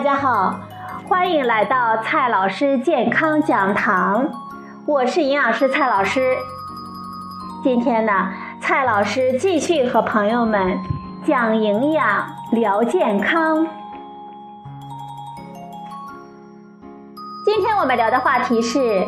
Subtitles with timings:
[0.00, 0.58] 大家好，
[1.10, 4.26] 欢迎来到蔡老师健康讲堂，
[4.86, 6.38] 我是营养师蔡老师。
[7.62, 8.30] 今天呢，
[8.62, 10.78] 蔡老师继续和朋友们
[11.26, 13.66] 讲营养、聊健康。
[17.44, 19.06] 今天我们聊的话题是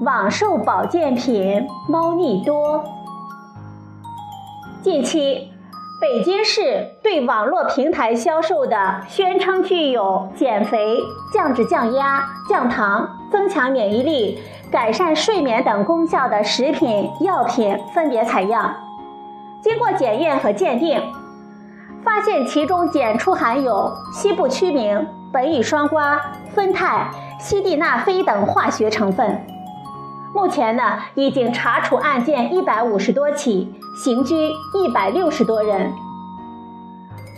[0.00, 2.82] 网售保健品猫腻多。
[4.80, 5.53] 近期。
[6.06, 10.98] 北京市对网络平台销售的宣称具有减肥、
[11.32, 14.38] 降脂降压、降糖、增强免疫力、
[14.70, 18.74] 改善睡眠等功效的食品药品分别采样，
[19.62, 21.00] 经过检验和鉴定，
[22.04, 26.20] 发现其中检出含有西部曲明、苯乙双胍、
[26.54, 27.06] 酚酞、
[27.40, 29.42] 西地那非等化学成分。
[30.34, 33.72] 目前呢，已经查处案件一百五十多起。
[33.96, 35.92] 刑拘一百六十多人，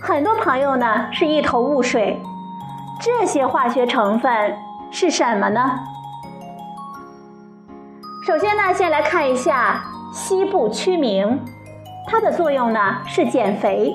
[0.01, 2.19] 很多朋友呢是一头雾水，
[2.99, 4.57] 这些化学成分
[4.91, 5.81] 是什么呢？
[8.27, 11.45] 首先呢，先来看一下西部曲明，
[12.07, 13.95] 它的作用呢是减肥。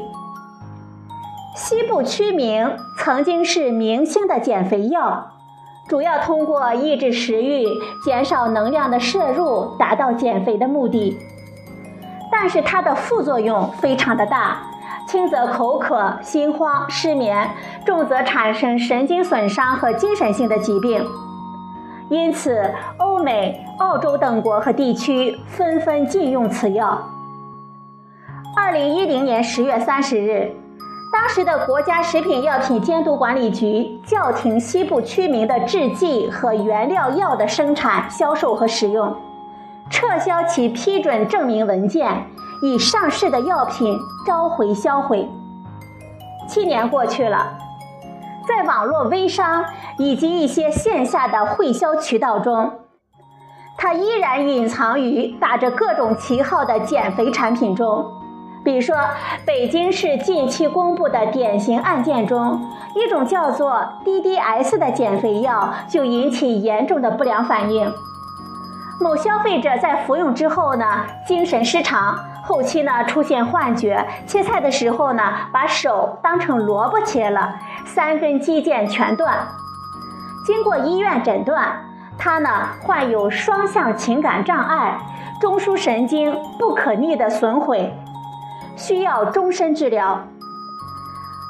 [1.56, 5.32] 西部曲明曾经是明星的减肥药，
[5.88, 7.66] 主要通过抑制食欲、
[8.04, 11.18] 减少能量的摄入，达到减肥的目的。
[12.32, 14.62] 但是它的副作用非常的大，
[15.06, 17.50] 轻则口渴、心慌、失眠，
[17.86, 21.06] 重则产生神经损伤和精神性的疾病。
[22.09, 27.02] 因此，欧美、澳洲等国和地区纷纷禁用此药。
[28.56, 30.54] 二零一零年十月三十日，
[31.22, 39.16] 当时的国家食品药品监督管理局叫停西部区名的制剂和原料药的生产、销售和使用。
[39.92, 42.26] 撤销其批准证明文件，
[42.64, 45.30] 已上市的药品召回销毁。
[46.48, 47.56] 七年过去了，
[48.48, 49.64] 在网络微商
[50.00, 52.80] 以及一些线下的会销渠道中，
[53.78, 58.04] 它依然隐藏于打着各种旗号的减肥产品中。
[58.64, 58.96] 比如说，
[59.46, 62.62] 北京市近期公布的典型案件中，
[62.96, 67.92] 一种叫做 DDS 的减肥药就引起严重的不良反应。
[69.00, 70.86] 某消费者在服用之后呢，
[71.26, 79.40] 精神失常，后期呢出现幻觉，切菜的时候呢，把手当成萝卜切了，三根肌腱全断。
[80.46, 81.84] 经过医院诊断，
[82.16, 82.50] 他呢
[82.84, 85.00] 患有双向情感障碍，
[85.40, 87.92] 中枢神经不可逆的损毁，
[88.81, 90.19] 需要终身治疗。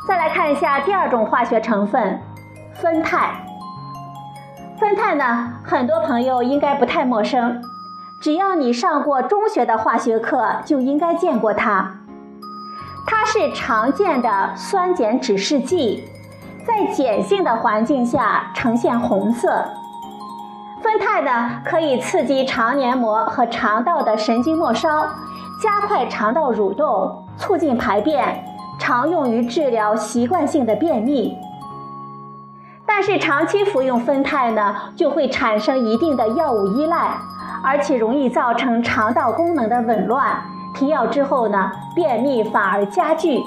[0.06, 2.22] 再来看一下第二种化学成分，
[2.76, 3.30] 酚酞。
[4.78, 7.62] 酚酞呢，很多朋友应该不太陌生，
[8.22, 12.00] 只要你上过中学的化学课，就应该见过它。
[13.08, 16.04] 它是常见的酸碱指示剂，
[16.68, 19.64] 在碱性的环境下呈现红色。
[20.82, 25.08] 酚酞呢，可以刺激肠黏膜和肠道的神经末梢，
[25.62, 28.44] 加快肠道蠕动，促进排便，
[28.80, 31.38] 常用于治疗习惯性的便秘。
[32.86, 37.18] 但是长期服用酚酞呢，就会产生一定的药物依赖，
[37.64, 40.42] 而且容易造成肠道功能的紊乱。
[40.76, 43.42] 停药之后呢，便秘反而加剧。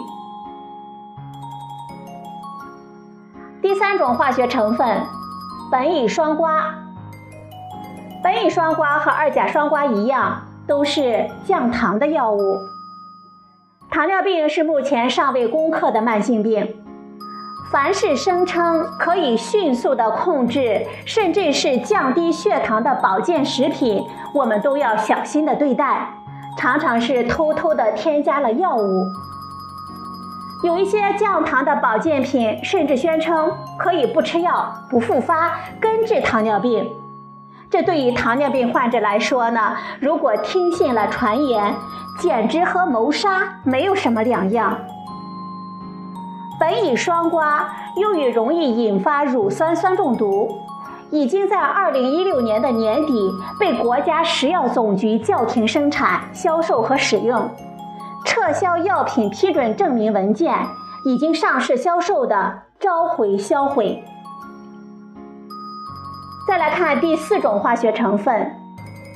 [3.63, 5.03] 第三种化学成分，
[5.71, 6.65] 苯乙双胍。
[8.23, 12.59] 苯乙双胍和二甲双胍一样，都是降糖的药物。
[13.95, 16.69] 糖尿病是目前尚未攻克的慢性病。
[17.71, 24.05] 凡是声称可以迅速的控制，甚至是降低血糖的保健食品，
[24.35, 26.13] 我们都要小心的对待，
[26.59, 29.07] 常常是偷偷的添加了药物。
[30.65, 33.49] 有一些降糖的保健品，甚至宣称
[33.79, 36.91] 可以不吃药不复发，根治糖尿病。
[37.75, 41.75] 这对于糖尿病患者来说呢，如果听信了传言，
[42.21, 44.79] 简直和谋杀没有什么两样。
[46.61, 47.65] 苯乙双胍
[48.01, 50.49] 由于容易引发乳酸酸中毒，
[51.11, 57.51] 已经在二零一六年的年底被国家食药总局叫停生产、销售和使用，
[58.25, 60.55] 撤销药品批准证明文件，
[61.05, 64.05] 已经上市销售的召回销毁。
[66.47, 68.55] 再来看第四种化学成分，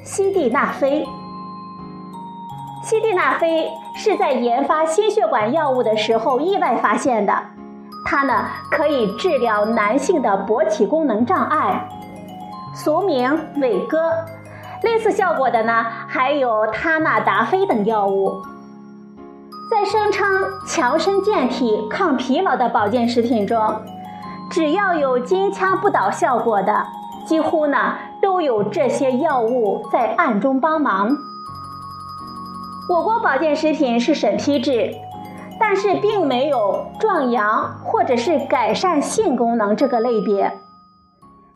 [0.02, 1.06] 西地那非。
[2.82, 7.34] 西地那非是在研发心血管药物的时候意外发现的，
[8.06, 11.86] 它呢可以治疗男性的勃起功能障碍，
[12.74, 14.10] 俗名伟哥。
[14.82, 18.40] 类似效果的呢还有他那达菲等药物。
[19.70, 20.26] 在声称
[20.66, 23.82] 强身健体、抗疲劳的保健食品中，
[24.48, 26.86] 只要有金枪不倒效果的，
[27.28, 31.14] 几乎呢都有这些药物在暗中帮忙。
[32.88, 34.94] 我国保健食品是审批制，
[35.60, 40.58] 但是并没有壮阳或者是改善性功能这个类别。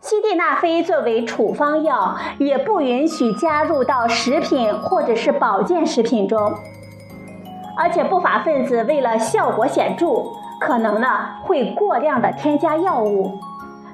[0.02, 6.52] 西地那非作为处方药，也不允许加入到食品或者是保健食品中。
[7.78, 10.26] 而且不法分子为了效果显著，
[10.60, 11.08] 可能呢
[11.44, 13.38] 会过量的添加药物。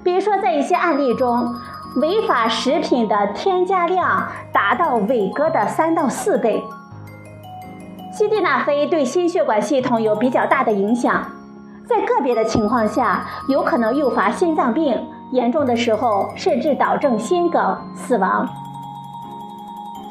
[0.04, 1.54] 比如说，在一些案例中，
[1.96, 6.62] 违法食品的添加量达到伟哥的三到四倍。
[8.12, 11.24] 西地那非对心血管系统有比较大的影响，
[11.88, 18.48] 在个别的情况下，有可能诱发心脏病，严重的时候甚至导致心梗死亡。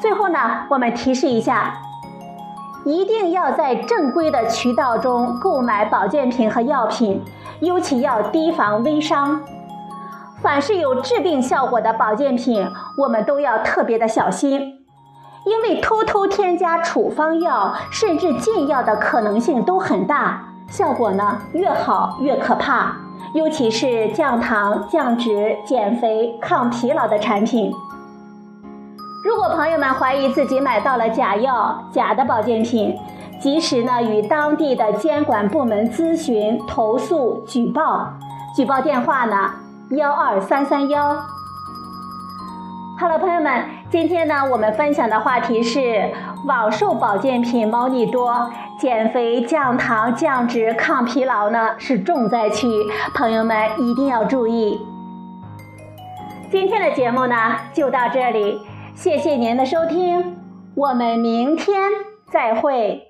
[0.00, 0.38] 最后呢，
[0.70, 1.74] 我们提示一下，
[2.84, 7.22] 一定要在正规的渠道中购买保健品和药品，
[7.60, 9.40] 尤其要提防微商。
[10.40, 14.74] 凡是有治病效果的保健品，我们都要特别的小心。
[15.44, 22.96] 因为偷偷添加处方药甚至禁药的可能性都很大，效果呢越好越可怕，
[23.32, 27.72] 尤其是降糖、降脂、减肥、抗疲劳的产品。
[29.24, 32.96] 如果朋友们怀疑自己买到了假药、假的保健品，
[33.40, 38.12] 及时呢与当地的监管部门咨询、投诉、举报，
[38.54, 39.50] 举报电话呢
[39.90, 41.16] 幺二三三幺。
[43.00, 46.12] 好了，朋友们，今天呢，我们分享的话题是
[46.46, 52.68] 网售保健品猫腻多，减肥、降糖、降脂、抗疲劳呢是重灾区，
[53.14, 54.78] 朋友们一定要注意。
[56.50, 58.60] 今天的节目呢就到这里，
[58.94, 60.36] 谢谢您的收听，
[60.74, 61.90] 我们明天
[62.30, 63.07] 再会。